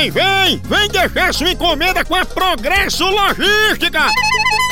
vem, 0.00 0.10
vem! 0.10 0.62
Vem 0.64 0.88
deixar 0.88 1.34
sua 1.34 1.50
encomenda 1.50 2.02
com 2.04 2.14
a 2.14 2.24
Progresso 2.24 3.04
Logística! 3.04 4.06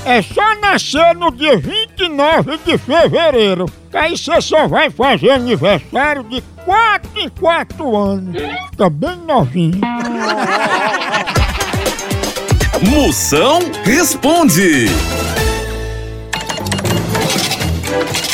É 0.09 0.23
só 0.23 0.55
nascer 0.61 1.17
no 1.17 1.33
dia 1.33 1.59
29 1.59 2.59
de 2.59 2.79
fevereiro, 2.79 3.67
que 3.91 3.97
aí 3.97 4.17
você 4.17 4.41
só 4.41 4.69
vai 4.69 4.89
fazer 4.89 5.31
aniversário 5.31 6.23
de 6.23 6.41
4 6.65 7.11
em 7.17 7.29
4 7.29 7.97
anos. 7.97 8.41
Fica 8.71 8.89
bem 8.89 9.17
novinho. 9.27 9.81
Moção 12.89 13.59
responde. 13.83 14.87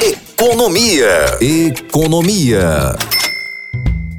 Economia. 0.03 1.39
Economia. 1.41 2.95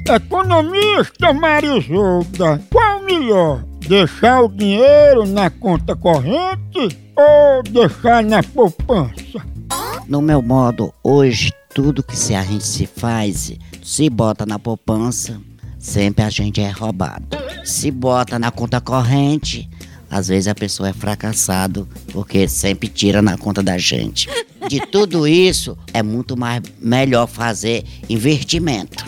Economista 0.08 1.32
Marisolda, 1.32 2.60
qual 2.68 3.00
melhor? 3.02 3.62
Deixar 3.88 4.40
o 4.42 4.48
dinheiro 4.48 5.26
na 5.26 5.50
conta 5.50 5.94
corrente 5.94 6.96
ou 7.16 7.62
deixar 7.62 8.24
na 8.24 8.42
poupança? 8.42 9.44
No 10.08 10.22
meu 10.22 10.40
modo, 10.40 10.92
hoje, 11.02 11.52
tudo 11.74 12.02
que 12.02 12.16
se 12.16 12.34
a 12.34 12.42
gente 12.42 12.66
se 12.66 12.86
faz, 12.86 13.52
se 13.82 14.08
bota 14.08 14.46
na 14.46 14.58
poupança, 14.58 15.38
sempre 15.78 16.24
a 16.24 16.30
gente 16.30 16.60
é 16.60 16.70
roubado. 16.70 17.26
Se 17.62 17.90
bota 17.90 18.38
na 18.38 18.50
conta 18.50 18.80
corrente, 18.80 19.68
às 20.10 20.28
vezes 20.28 20.48
a 20.48 20.54
pessoa 20.54 20.88
é 20.88 20.92
fracassado, 20.92 21.86
porque 22.12 22.48
sempre 22.48 22.88
tira 22.88 23.20
na 23.20 23.36
conta 23.36 23.62
da 23.62 23.76
gente. 23.76 24.28
De 24.66 24.80
tudo 24.80 25.28
isso, 25.28 25.76
é 25.92 26.02
muito 26.02 26.38
mais 26.38 26.62
melhor 26.80 27.26
fazer 27.26 27.84
investimento, 28.08 29.04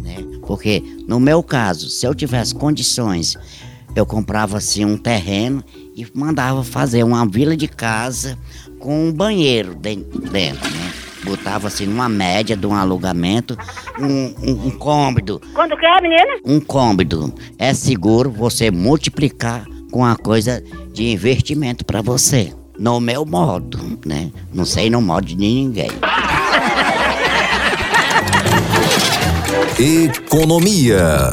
né? 0.00 0.16
Porque 0.46 0.82
no 1.06 1.20
meu 1.20 1.42
caso, 1.42 1.90
se 1.90 2.06
eu 2.06 2.14
tivesse 2.14 2.54
condições, 2.54 3.36
eu 3.94 4.04
comprava 4.04 4.58
assim 4.58 4.84
um 4.84 4.96
terreno 4.96 5.62
e 5.96 6.06
mandava 6.14 6.62
fazer 6.64 7.02
uma 7.04 7.26
vila 7.26 7.56
de 7.56 7.68
casa 7.68 8.36
com 8.78 9.08
um 9.08 9.12
banheiro 9.12 9.74
den- 9.74 10.04
dentro, 10.30 10.68
né? 10.70 10.92
Botava 11.24 11.68
assim 11.68 11.86
numa 11.86 12.08
média 12.08 12.54
de 12.56 12.66
um 12.66 12.74
alugamento, 12.74 13.56
um, 13.98 14.34
um, 14.42 14.66
um 14.66 14.70
cômodo. 14.72 15.40
Quando 15.54 15.76
quer, 15.76 16.02
menina? 16.02 16.38
Um 16.44 16.60
cômodo 16.60 17.32
é 17.58 17.72
seguro 17.72 18.30
você 18.30 18.70
multiplicar 18.70 19.64
com 19.90 20.04
a 20.04 20.16
coisa 20.16 20.62
de 20.92 21.10
investimento 21.12 21.84
para 21.84 22.02
você. 22.02 22.52
No 22.78 23.00
meu 23.00 23.24
modo, 23.24 23.98
né? 24.04 24.30
Não 24.52 24.64
sei 24.66 24.90
no 24.90 25.00
modo 25.00 25.24
de 25.26 25.36
ninguém. 25.36 25.88
Economia. 29.78 31.32